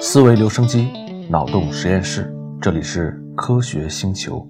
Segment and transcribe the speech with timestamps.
[0.00, 0.90] 思维留声机，
[1.28, 4.46] 脑洞实验室，这里是科学星球。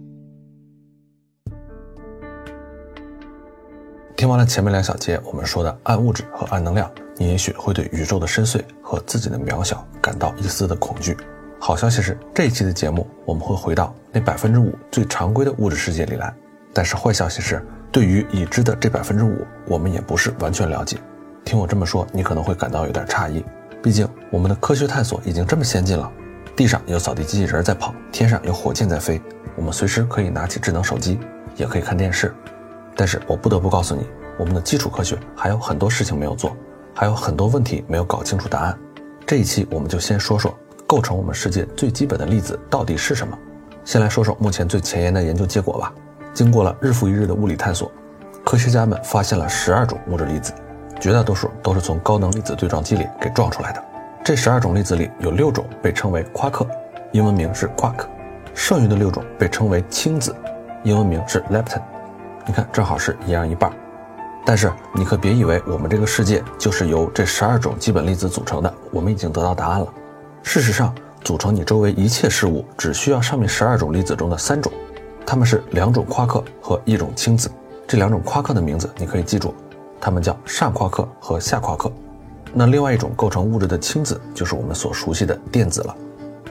[4.16, 11.16] 听完了前面两小节我们说的暗物质和暗能量，你也许会对宇宙的深邃和自己的渺小感到一丝的恐惧。
[11.60, 16.34] 好消息是，这一期的节目我们会回到那百分之五最常规的物质世界里来。
[16.74, 20.98] 但是坏消息是，对于已知的这百分之五，我们也不是完全了解。
[21.44, 23.44] 听我这么说，你可能会感到有点诧异。
[23.86, 26.10] 毕竟，我们的科学探索已经这么先进了，
[26.56, 29.22] 地上有扫地机器人在跑，天上有火箭在飞，
[29.54, 31.20] 我们随时可以拿起智能手机，
[31.54, 32.34] 也可以看电视。
[32.96, 34.04] 但是我不得不告诉你，
[34.40, 36.56] 我们的基础科学还有很多事情没有做，
[36.96, 38.76] 还有很多问题没有搞清楚答案。
[39.24, 40.52] 这一期我们就先说说
[40.84, 43.38] 构成我们世界最基本的粒子到底是什么。
[43.84, 45.94] 先来说说目前最前沿的研究结果吧。
[46.34, 47.88] 经过了日复一日的物理探索，
[48.44, 50.52] 科学家们发现了十二种物质粒子。
[51.00, 53.82] 绝大多数都是从高能粒子对撞机里给撞出来的。
[54.24, 56.66] 这十二种粒子里有六种被称为夸克，
[57.12, 58.06] 英文名是 quark，
[58.54, 60.34] 剩余的六种被称为氢子，
[60.82, 61.80] 英文名是 lepton。
[62.44, 63.70] 你看，正好是一样一半。
[64.44, 69.86] 但是你可别以为我们这个世界就是由这十二种基本粒子组成的，我们已经得到答案了。
[70.42, 74.72] 事实上，组成你周围一切事物只需要上面十二种粒子中的三种，
[75.26, 77.50] 它们是两种夸克和一种氢子。
[77.86, 79.54] 这两种夸克的名字你可以记住。
[80.00, 81.90] 它们叫上夸克和下夸克。
[82.52, 85.94] 那另外一种构成物质的氢子，就是我们所熟悉的电子了。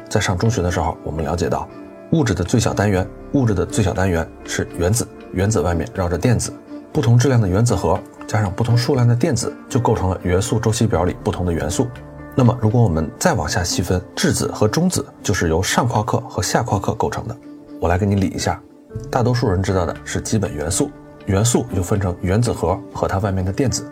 [0.10, 1.68] 在上中学的时候，我们了解到，
[2.12, 6.54] 物质的最小单元，物质的最小单元是原子，原子外面绕着电子，
[6.94, 11.88] 不同质量的原子核加上不同数量的电子，就构成了元素周期表里不同的元素。
[12.36, 17.36] 那么，如果我们再往下细分，质子和中子就是由上夸克和下夸克构成的。
[17.80, 18.62] 我来给你理一下，
[19.10, 20.92] 大多数人知道的是基本元素。
[21.26, 23.84] 元素又分成原子核和它外面的电子，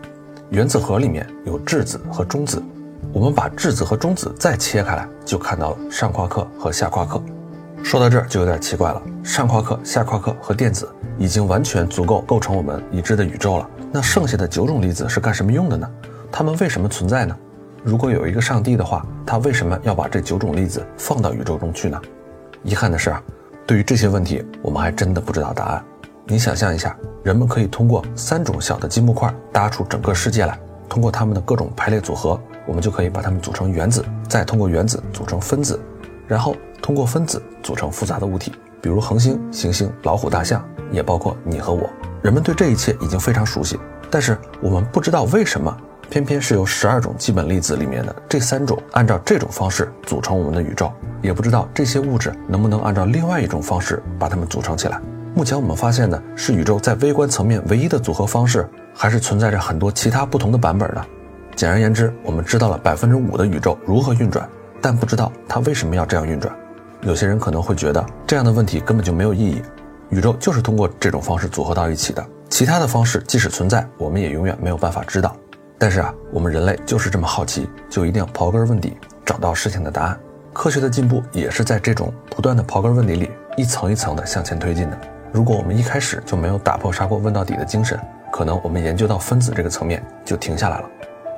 [0.49, 2.61] 原子核里面有质子和中子。
[3.11, 7.21] 我们把质子和中子再切开来，就看到了上夸克和下夸克。
[7.83, 13.69] 说到这儿就有点奇怪了，上夸克、下夸克和电子已经完全足够构成我们已知的宇宙了。
[13.91, 15.89] 那剩下的九种粒子是干什么用的呢？
[16.31, 17.35] 它们为什么存在呢？
[17.83, 22.01] 如果有一个上帝的话，他为什么要把这九种粒子放到宇宙中去呢？
[22.63, 23.21] 遗憾的是啊，
[23.67, 25.83] 对于这些问题，我们还真的不知道答案。
[26.25, 30.57] 你想象一下，人们可以通过三种小的积木块搭出整个世界来，
[30.87, 35.77] 通过它们的各种排列组合，我们就可以把它们组成原子，再通过原子组成分子，
[36.25, 40.63] 然后通过分子组成复杂的物体，比如恒星、行星、老虎、大象，
[40.93, 41.89] 也包括你和我。
[42.21, 43.77] 人们对这一切已经非常熟悉，
[44.09, 45.75] 但是我们不知道为什么
[46.09, 50.89] 偏偏是由十二种基本粒子里面的这三种按照这种方式组成我们的宇宙，
[51.21, 55.01] 也不知道这些物质能不能按照另外一种方式把它们组成起来。
[55.35, 61.03] 目前我们发现的是宇宙在微观层面唯一的组合方式，还是存在着很多其他不同的版本呢？
[61.55, 64.47] 简而言之，我们知道了百分之五的宇宙如何运转，
[64.79, 66.55] 但不知道它为什么要这样运转。
[67.01, 69.61] 有些人可能会觉得这样的问题根本就没有意义，
[70.09, 75.35] 宇宙就是通过这种方式组合到一起的，其他的方式即使存在，我们也永远没有办法知道。
[75.79, 78.95] 但是啊，我们人类就是这么好奇，就一定要刨根问底，
[79.25, 80.19] 找到事情的答案。
[80.53, 84.97] 科学的进步也是在这种不断的刨根问底里，一层一层的向前推进的。
[85.33, 87.99] 如果我们一开始就没有打破砂锅问到底的精神，
[88.31, 90.87] 可能我们研究到分子这个层面就停下来了。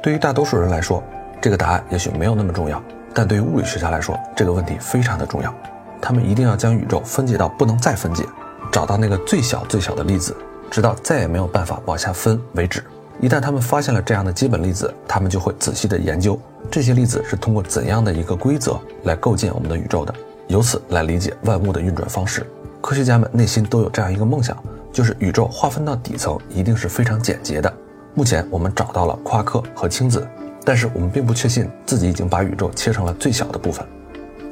[0.03, 1.01] 对于大多数人来说，
[1.41, 5.55] 这个答案也许没有那么重要，但对于物理学家来说，这个问题非常的重要。
[6.01, 8.25] 他们一定要将宇宙分解到不能再分解，
[8.69, 10.35] 找到那个最小最小的粒子，
[10.69, 12.84] 直到再也没有办法往下分为止。
[13.22, 16.38] 一旦他们发现了这样的基本粒子，他们就会仔细的研究
[16.69, 20.13] 这些粒子是通过怎样的一个规则来构建我们的宇宙的，
[20.47, 22.45] 由此来理解万物的运转方式。
[22.85, 24.56] 科学家们内心都有这样一个梦想，
[24.94, 27.73] 就是宇宙划分到底层一定是非常简洁的。
[28.13, 30.23] 目前我们找到了夸克和氢子，
[30.63, 33.84] 但是我们并不确信自己已经把宇宙切成了最小的部分。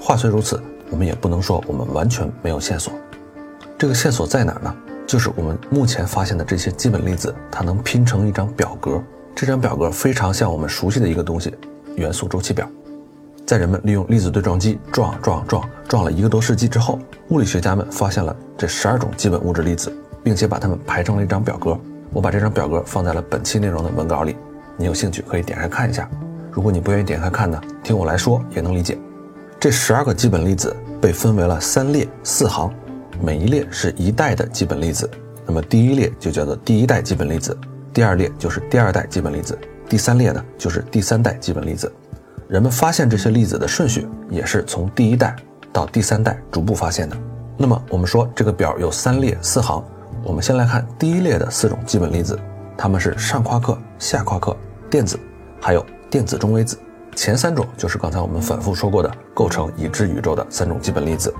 [0.01, 2.91] 话虽如此，我们也不能说我们完全没有线索。
[3.77, 4.75] 这个线索在哪儿呢？
[5.05, 8.99] 就是我们目前发现的这些基本粒子，它能拼成一张表格。
[9.35, 11.53] 这张表格非常像我们熟悉的一个东西——
[11.95, 12.67] 元素周期表。
[13.45, 16.97] 在人们利用粒子对撞机撞撞撞撞了一个多世纪之后，
[17.29, 21.77] 物理学家们发现了这十二种基本物质粒子，并且把它们排成了一张表格。
[22.13, 24.35] 我把这张表格放在了本期内容的文稿里，
[24.77, 26.09] 你有兴趣可以点开看一下。
[26.51, 28.97] 如果你不愿意点开看呢，听我来说也能理解。
[29.59, 32.71] 这十二个基本粒子被分为了三列四行，
[33.21, 35.09] 每一列是一代的基本粒子。
[35.45, 37.57] 那么第一列就叫做第一代基本粒子，
[37.93, 39.57] 第二列就是第二代基本粒子，
[39.89, 41.91] 第三列呢就是第三代基本粒子。
[42.53, 45.35] 人们发现这些粒子的顺序也是从第一代
[45.71, 47.17] 到第三代逐步发现的。
[47.57, 49.83] 那么我们说这个表有三列四行，
[50.23, 52.39] 我们先来看第一列的四种基本粒子，
[52.77, 54.55] 它们是上夸克、下夸克、
[54.87, 55.19] 电子，
[55.59, 56.77] 还有电子中微子。
[57.15, 61.33] 前三种就是刚才我们反复说过的构成已知宇宙的三种基本粒子。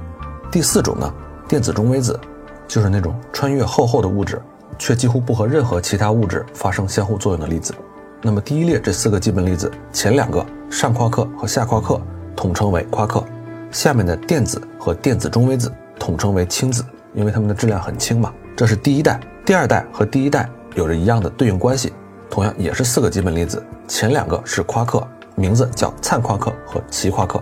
[0.52, 1.14] 第四种呢，
[1.48, 2.20] 电子中微子，
[2.68, 4.42] 就是那种穿越厚厚的物质，
[4.80, 7.72] 却几乎不和任何其他物质发生相互作用的粒子。
[8.20, 10.44] 那么第一列这四个基本粒子，前两个
[10.74, 12.02] 上夸克和下夸克
[12.36, 13.24] 统称为夸克，
[13.70, 16.84] 下面的电子和电子中微子统称为氢子，
[17.14, 18.34] 因为它们的质量很轻嘛。
[18.58, 21.94] 这是第一代，第二代和第一代有着一样的对应关系，
[22.28, 27.42] 同样也是四个基本粒子，前两个是夸克，名字叫灿夸克和奇夸克。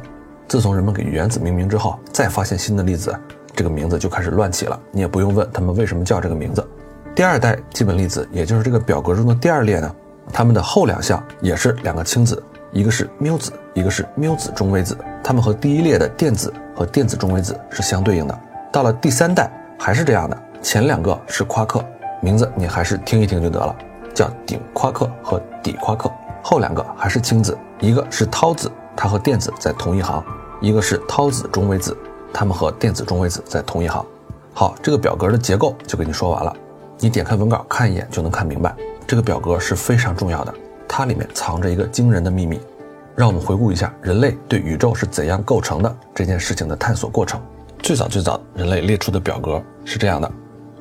[0.50, 3.18] 自从人们给原子命名之后，再发现新的粒子，
[3.56, 4.78] 这个名字就开始乱起了。
[4.92, 6.68] 你也不用问他们为什么叫这个名字。
[7.16, 9.96] 第二代基本粒子，也就是这个表格中的第二列呢？
[10.34, 14.98] 它们的后两项也是两个氢子，一个是缪子，一个是缪子中微子。
[15.24, 18.40] 它们和第一列的电子和电子中微子是相对应的。
[18.72, 21.84] 到了第三代还是这样的，前两个是夸克，
[22.22, 23.76] 名字你还是听一听就得了，
[24.14, 26.10] 叫顶夸克和底夸克。
[26.42, 30.24] 后两个还是氢子，一个是涛子，它和电子在同一行；
[30.62, 31.96] 一个是涛子中微子，
[32.34, 34.04] 它们和电子中微子在同一行。
[34.54, 36.54] 好，这个表格的结构就给你说完了，
[37.00, 38.74] 你点开文稿看一眼就能看明白。
[39.06, 40.54] 这个表格是非常重要的，
[40.94, 42.60] 它里面藏着一个惊人的秘密。
[43.16, 47.42] 让我们回顾一下人类对宇宙是怎样构成的这件事情的探索过程。
[47.80, 50.32] 最早最早，人类列出的表格是这样的：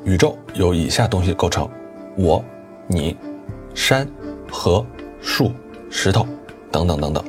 [0.05, 1.69] 宇宙由以下东西构成，
[2.17, 2.43] 我、
[2.87, 3.17] 你、
[3.75, 4.07] 山、
[4.51, 4.85] 河、
[5.21, 5.53] 树、
[5.91, 6.27] 石头
[6.73, 7.25] 等等等等。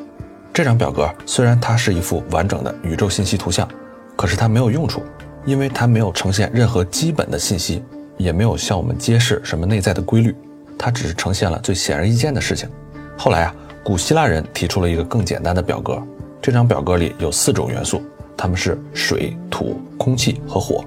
[0.53, 3.67] 这张表格虽然它是一幅完整的宇宙信息图像，
[4.15, 5.01] 可是它没有用处，
[5.45, 7.83] 因为它没有呈现任何基本的信息，
[8.17, 10.35] 也没有向我们揭示什么内在的规律。
[10.83, 12.67] 它只是呈现了最显而易见的事情。
[13.15, 16.01] 后来啊，古希腊人提出了一个更简单的表格。
[16.41, 18.01] 这张表格里有四种元素，
[18.35, 20.83] 它们是水、土、空气和火。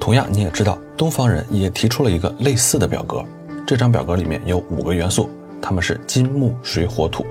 [0.00, 3.22] 同样，你也知道，东方人也提出了一个类似的表格。
[3.66, 5.28] 这张表格里面有五个元素，
[5.60, 7.26] 它们是金、木、水、火、土。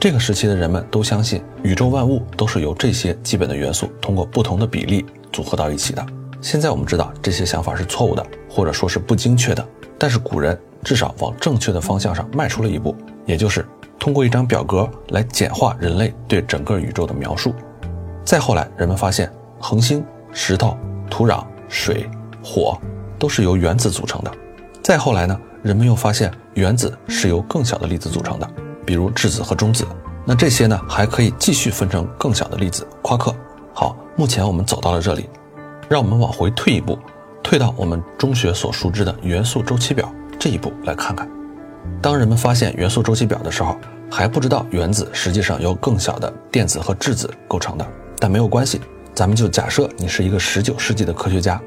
[0.00, 6.06] 这个时期的人们都相信，宇宙万物都是由这些基本的元素通过不同的比例组合到一起的。
[6.44, 9.66] 现在我们知道这些想法是错误的，或者说是不精确的。
[9.98, 10.56] 但是古人。
[10.84, 12.94] 至少往正确的方向上迈出了一步，
[13.24, 13.66] 也就是
[13.98, 17.54] 通过一张表格来简化人类对整个宇宙的描述。
[18.22, 20.76] 再后来，人们发现恒星、石头、
[21.08, 22.06] 土壤、水、
[22.44, 22.78] 火
[23.18, 24.30] 都是由原子组成的。
[24.82, 28.46] 再后来呢，人们又发现原子是由更小的粒子组成的，
[28.84, 29.86] 比如质子和中子。
[30.26, 33.34] 那这些呢，还可以继续分成更小的粒子夸克。
[33.72, 35.30] 好，目前我们走到了这里，
[35.88, 36.98] 让我们往回退一步，
[37.42, 40.12] 退到我们中学所熟知的元素周期表。
[40.38, 41.28] 这一步来看看，
[42.02, 43.76] 当人们发现元素周期表的时候，
[44.10, 47.86] 还不知道原子实际上由更小的电子和质子构成的。
[48.18, 48.80] 但没有关系，
[49.14, 51.60] 咱们就假设你是一个十九世纪的科学家，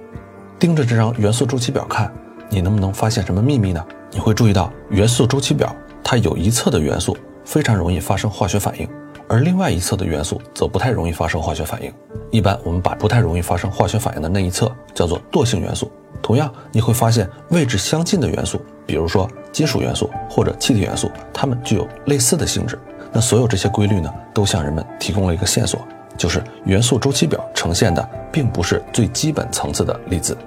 [0.60, 2.12] 盯着这张元素周期表看，
[2.50, 3.84] 你能不能发现什么秘密呢？
[4.12, 8.88] 你会注意到元素周期表它有一侧的元素非常容易发生化学反应，
[9.28, 11.94] 而另外一侧的元素则不太容易发生化学反应。
[12.32, 15.92] 一般我们把不太容易发生化学反应的那一侧叫做惰性元素。
[16.22, 22.78] 同样，你会发现位置相近的元素，比如说金属元素或者气体元素，它们具有类似的性质。
[23.14, 25.80] 那所有这些规律呢，都向人们提供了一个线索，
[26.18, 30.38] 就是元素周期表呈现的并不是最基本层次的粒子。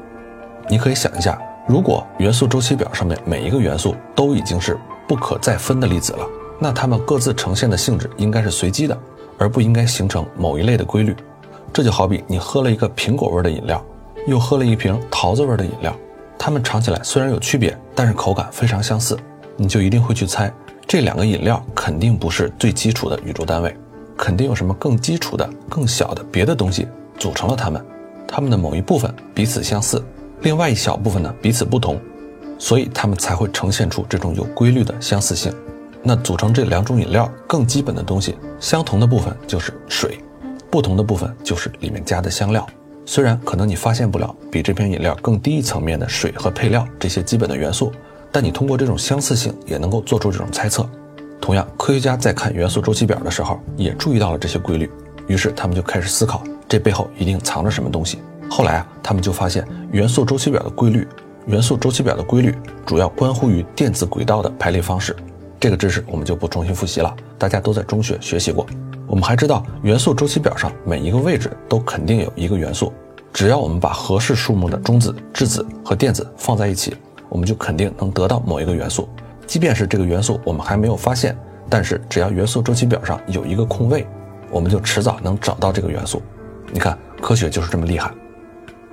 [0.69, 4.79] 你可以想一下，如果元素周期表上面每一个元素都已经是
[5.09, 6.26] 不可再分的粒子了，
[6.61, 8.97] 那它们各自呈现的性质应该是随机的，
[9.39, 11.17] 而不应该形成某一类的规律。
[11.73, 13.85] 这就好比你喝了一个苹果味的饮料。
[14.26, 15.97] 又喝了一瓶桃子味的饮料，
[16.38, 19.19] 它们尝起来虽然有区别，但是口感非常相似，
[19.57, 20.52] 你就一定会去猜
[20.87, 23.75] 这两个饮料肯定不是最基础的宇宙单位，
[24.19, 26.87] 肯定有什么更基础的、更小的别的东西
[27.17, 27.83] 组成了它们，
[28.29, 30.05] 它们的某一部分彼此相似，
[30.43, 31.99] 另外一小部分呢彼此不同，
[32.59, 35.50] 所以它们才会呈现出这种有规律的相似性。
[36.02, 40.19] 那组成这两种饮料更基本的东西，相同的部分就是水，
[40.71, 42.66] 不同的部分就是里面加的香料。
[43.07, 47.92] 虽然可能你发现不了比这瓶饮料更低一层面的水和配料这些基本的元素，
[48.30, 50.88] 但你通过这种相似性也能够做出这种猜测。
[51.40, 54.88] 同样，科学家在看元素周期表的时候也注意到了这些规律，
[55.26, 58.19] 于是他们就开始思考这背后一定藏着什么东西。
[58.49, 61.07] 后来啊，他们就发现元素周期表的规律，
[61.47, 62.54] 元素周期表的规律
[62.87, 65.16] 主要关乎于电子轨道的排列方式。
[65.61, 68.67] 这个知识我们就不重新复习了，大家都在中学学习过。
[69.07, 72.90] 我们还知道，元素周期表上每一个位置都肯定有一个元素。
[73.31, 76.97] 只要我们把合适数目的中子、质子和电子放在一起，
[77.29, 79.07] 我们就肯定能得到某一个元素。
[79.47, 81.37] 即便是这个元素我们还没有发现，
[81.69, 84.07] 但是只要元素周期表上有一个空位，
[84.50, 86.23] 我们就迟早能找到这个元素。
[86.73, 88.11] 你看，科学就是这么厉害。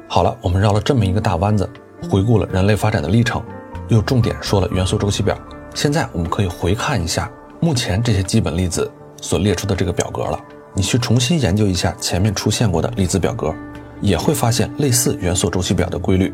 [0.10, 1.68] 好了，我们绕了这么一个大弯子，
[2.12, 3.42] 回顾了人类发展的历程，
[3.88, 5.38] 又重点说了元素周期表。
[5.78, 8.92] 现在我们可以回看一下，目前这些基本粒子。
[9.22, 10.40] 所列出的这个表格了。
[10.74, 13.54] 你去重新研究一下前面出现过的粒子表格，
[14.02, 16.34] 也会发现类似元素周期表的规律。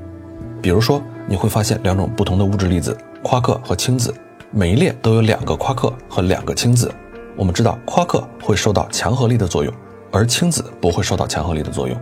[0.61, 4.13] 比如说，你会发现两种不同的物质粒子——夸克和氢子，
[4.49, 6.89] 每一列都有两个夸克和两个氢子。
[7.35, 9.73] 我们知道，夸克会受到强合力的作用，
[10.09, 11.97] 而氢子不会受到强合力的作用。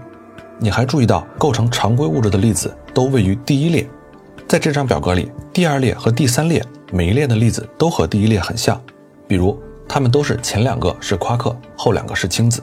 [0.60, 3.88] 你还注意到，构成常规物质的粒子都位于第一列。
[4.51, 8.77] 在这张表格里，第二列和第三列每一列的粒子都和第一列很像，
[9.25, 12.62] 比如它们都是前两个是夸克，后两个是氢子。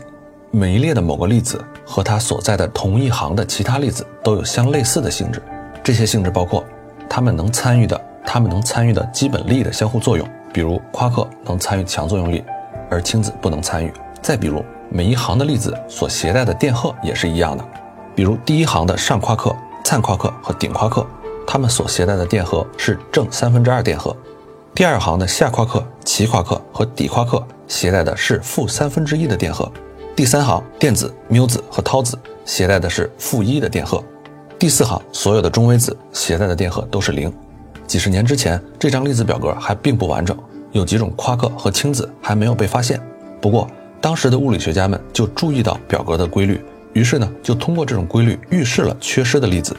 [0.50, 5.40] 每一列的某个粒子和它所在的同一行的其他粒子都有相类似的性质，
[5.82, 6.62] 这些性质包括
[7.08, 12.44] 它们能参与的它们能参与的基本力的相互作用，比如夸克能参与强作用力，
[12.90, 13.90] 而氢子不能参与。
[14.20, 17.64] 再比如每一行的粒子所携带的电荷也是一样的，
[18.14, 21.06] 比如第一行的上夸克、灿夸克和顶夸克。
[21.50, 24.14] 它们所携带的电荷是正三分之二电荷，
[24.74, 29.72] 第二行的下夸克、奇夸克和底夸克携带的是负三分之一的电荷，
[30.14, 34.04] 第三行电子、缪子和涛子携带的是负一的电荷，
[34.58, 37.32] 第四行所有的中微子携带的电荷都是零。
[37.86, 40.36] 几十年之前，这张粒子表格还并不完整，
[40.72, 43.00] 有几种夸克和氢子还没有被发现。
[43.40, 43.66] 不过，
[44.02, 46.62] 当时的物理学家们就注意到表格的规律，
[46.92, 49.74] 于是呢，就通过这种规律预示了缺失的粒子。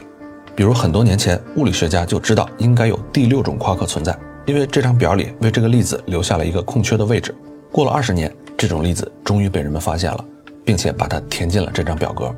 [0.60, 4.14] 比如很多年前，物理学家就知道应该有第六种夸克存在，
[4.44, 7.34] 因为这张表里为这个粒子留下了一个空缺的位置。
[7.72, 10.22] 过了二十年，这种粒子终于被人们发现了，
[10.62, 12.30] 并且把它填进了这张表格。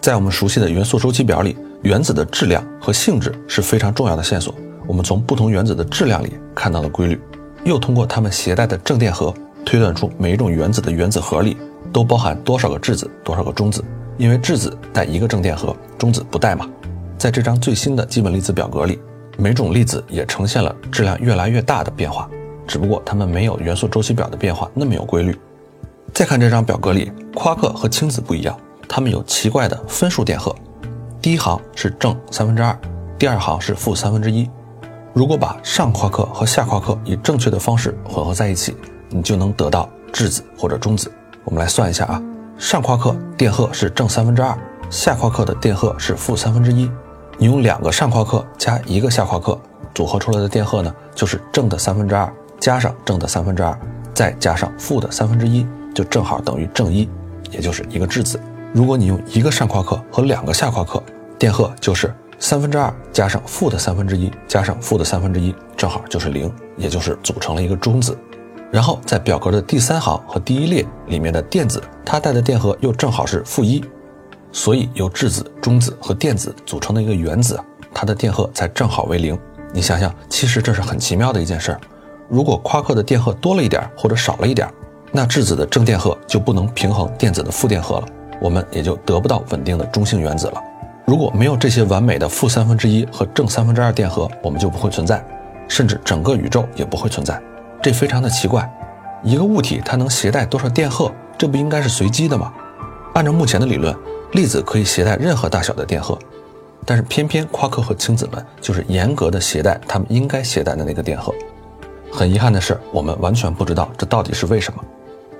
[0.00, 4.52] 在我们熟悉的元素周期表里，原子的质量和性质是非常重要的线索。
[4.84, 7.16] 我们从不同原子的质量里看到了规律，
[7.62, 9.32] 又通过它们携带的正电荷
[9.64, 11.56] 推断出每一种原子的原子核里
[11.92, 13.84] 都包含多少个质子，多少个中子。
[14.18, 16.66] 因为质子带一个正电荷，中子不带嘛。
[17.18, 18.98] 在这张最新的基本粒子表格里，
[19.38, 22.28] 每种粒子也呈现了质量越来越大的变化，
[22.66, 25.36] 只不过它们没有元素周期表的变化那么有规律。
[26.12, 28.56] 再看这张表格里，夸克和氢子不一样，
[28.88, 30.54] 它们有奇怪的分数电荷，
[31.20, 32.78] 第一行是正三分之二，
[33.18, 34.48] 第二行是负三分之一。
[35.12, 38.76] 如果把上夸克和下夸克以正确的方式混合在一起，
[39.08, 41.10] 你就能得到质子或者中子。
[41.44, 42.22] 我们来算一下啊，
[42.58, 44.56] 上夸克电荷是正三分之二，
[44.90, 46.90] 下夸克的电荷是负三分之一。
[47.38, 49.58] 你用两个上夸克加一个下夸克
[49.94, 53.78] 组合出来的电荷呢，就是正的三分之二加上正的三分之二，
[54.14, 57.08] 再加上负的三分之一，就正好等于正一，
[57.50, 58.40] 也就是一个质子。
[58.72, 61.02] 如果你用一个上夸克和两个下夸克，
[61.38, 68.16] 电荷就是三分之二加上负的三分之一加上负的三分之一，正好就是零，也就是组成了一个中子。
[68.70, 73.82] 然后在表格的第三行和第一列里面的电子，它带的电荷又正好是负一。
[74.56, 77.60] 所以由质子、中子和电子组成的一个原子，
[77.92, 79.38] 它的电荷才正好为零。
[79.70, 81.80] 你想想，其实这是很奇妙的一件事儿。
[82.26, 84.66] 如果夸克的电荷多了一点或者少了一点，
[85.12, 88.06] 那质子的正电荷就不能平衡电子的负电荷了，
[88.40, 90.62] 我们也就得不到稳定的中性原子了。
[91.04, 95.22] 如果没有这些完美的负三分之一和正三分之二电荷，我们就不会存在，
[95.68, 97.38] 甚至整个宇宙也不会存在。
[97.82, 98.66] 这非常的奇怪，
[99.22, 102.50] 一个物体它能携带多少电荷，这不应该是随机的吗？
[103.12, 103.94] 按照目前的理论。
[104.36, 106.16] 粒子可以携带任何大小的电荷，
[106.84, 111.34] 但是偏偏夸克和氢子们就是严格的携带他们应该携带的那个电荷。
[112.12, 114.84] 很遗憾的是，我们完全不知道这到底是为什么。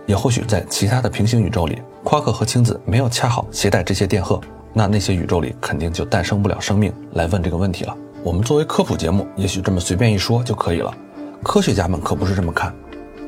[0.07, 4.41] 也或许在其他的平行宇宙里，夸克和氢子没有恰好携带这些电荷，
[4.73, 7.95] 那那些宇宙里肯定就诞生不了生命来问这个问题了。
[8.23, 10.91] 我们作为科普节目，也许这么随便一说就可以了。
[11.43, 12.75] 科学家们可不是这么看。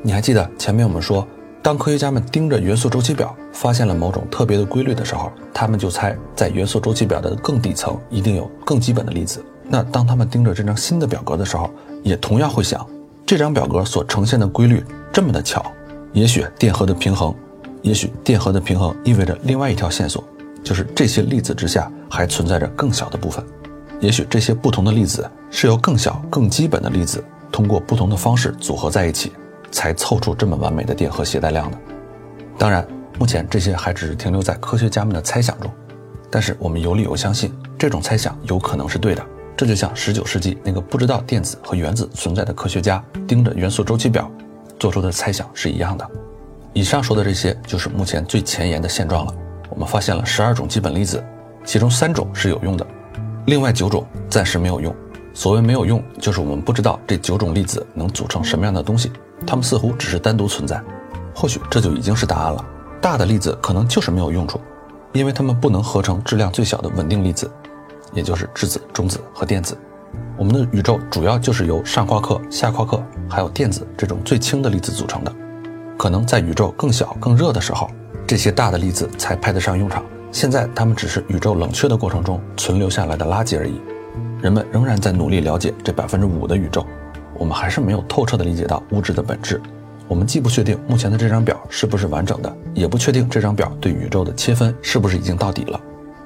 [0.03, 1.29] 你还记得前面我们说？
[1.63, 9.45] 当科学家们盯着元素周期表，发现了某种特别的规律的时候，他们就猜在元素周期表的更底层一定有更基本的粒子。
[9.65, 11.69] 那当他们盯着这张新的表格的时候，
[12.03, 12.87] 也同样会想，
[13.27, 15.71] 这张表格所呈现的规律这么的巧，
[16.13, 17.35] 也许电荷的平衡，
[17.83, 20.25] 也许电荷的平衡意味着另外一条线索，
[20.65, 23.45] 就是这些粒子之下还存在着更小的部分，
[24.01, 27.23] 也许这些不同的粒子是由更小、更基本的粒子
[27.53, 29.33] 通过不同的方式组合在一起。
[29.71, 31.79] 才凑出这么完美的电荷携带量的。
[32.57, 32.87] 当然，
[33.19, 35.71] 目前这些还只是停留在科学家们的猜想中，
[36.31, 39.25] 但是我们有理由相信这种猜想有可能是对的。
[39.57, 44.31] 这就像19世纪那个不知道电子和原子存在的科学家盯着元素周期表
[44.79, 46.09] 做出的猜想是一样的。
[46.73, 49.35] 以上说的这些就是目前最前沿的现状了。
[49.69, 51.23] 我们发现了十二种基本粒子，
[51.65, 52.87] 其中三种是有用的，
[53.47, 54.95] 另外九种暂时没有用。
[55.35, 59.11] 所谓没有用，就是我们不知道这九种粒子能组成什么样的东西。
[59.49, 60.79] 它们似乎只是单独存在，
[61.35, 62.63] 或许这就已经是答案了。
[63.01, 64.61] 大的粒子可能就是没有用处，
[65.15, 67.51] 因为它们不能合成质量最小的稳定粒子，
[68.13, 69.75] 也就是质子、中子和电子。
[70.37, 75.35] 我们的宇宙主要就是由上夸克、下夸克还有电子这种最轻的粒子组成的。
[75.97, 77.89] 可能在宇宙更小、更热的时候，
[78.27, 80.05] 这些大的粒子才派得上用场。
[80.31, 83.81] 现在，它们只是宇宙冷却的过程中存留下来的垃圾而已。
[84.43, 86.87] 人们仍然在努力了解这百分之五的宇宙，
[87.39, 89.61] 我们还是没有透彻地理解到物质的本质。
[90.07, 95.81] 我们既不确定目前的这张表是不是完整的，也不确定这张表对宇宙的切分是不是已经到底了。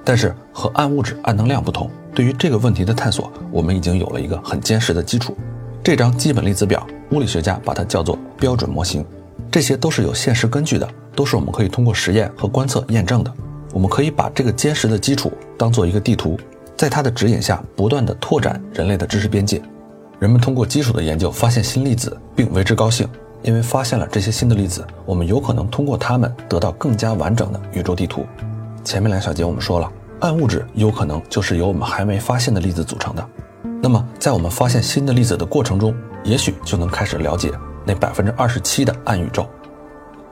[0.05, 5.37] 但是和暗物质、暗能量不同，对于这个问题的探索，我们已经有了一个很坚实的基础。
[5.83, 9.05] 这张基本粒子表，物理学家把它叫做标准模型。
[9.51, 13.33] 这些都是有现实根据的，都是我们可以通过实验和观测验证的。
[13.73, 16.39] 我们可以把这个坚实的基础当做一个地图。
[16.77, 19.61] 在它的指引下，不断地拓展人类的知识边界。
[20.23, 23.09] 人们通过基础的研究发现新粒子，并为之高兴，
[23.43, 28.25] 因为发现了这些新的粒子，我们有可能通过它们得到更加完整的宇宙地图。
[28.85, 33.29] 前面两小节我们说了，暗物质有可能就是由我们还没发现的粒子组成的。
[33.83, 37.51] 那么，在我们发现新的粒子的过程中，也许就能开始了解
[37.85, 39.45] 那百分之二十七的暗宇宙。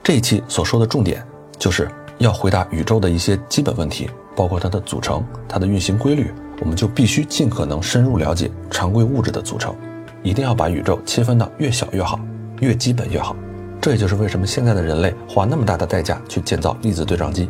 [0.01, 1.21] 这一期所说的重点，
[1.59, 4.09] 就是要回答宇宙的一些基本问题。
[4.37, 9.75] 包括它的组成、它的运行规律，我们就必须尽可能深入了解常规物质的组成，
[10.23, 12.17] 一定要把宇宙切分到越小越好，
[12.61, 13.35] 越基本越好。
[13.81, 17.49] 这也就是为什么现在的人类花那么大的代价去建造粒子对撞机。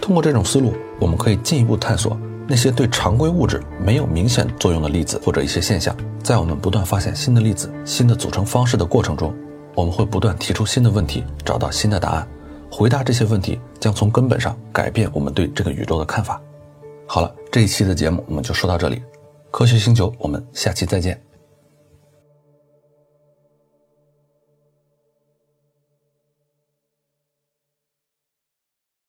[0.00, 2.14] 通过这种思路，我们可以进一步探索
[2.46, 5.96] 那些对常规物质没有明显作用的粒子或者一些现象。
[6.22, 9.34] 在我们不断发现新的粒子、新的组成方式的过程中，
[9.74, 12.28] 我们会不断提出新的问题，找到新的答案。
[12.70, 16.40] 回答这些问题将从根本上改变我们对这个宇宙的看法。
[17.14, 19.02] 好了，这一期的节目我们就说到这里。
[19.50, 21.22] 科学星球，我们下期再见。